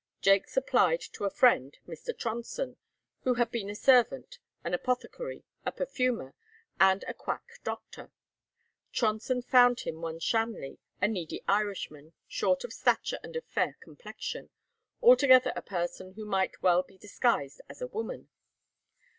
[0.19, 2.09] Jaques applied to a friend, Mr.
[2.11, 2.77] Tronson,
[3.23, 6.33] who had been a servant, an apothecary, a perfumer,
[6.79, 8.09] and a quack doctor.
[8.91, 14.49] Tronson found him one Shanley, a needy Irishman, short of stature and of fair complexion,
[15.03, 18.27] altogether a person who might well be disguised as a woman.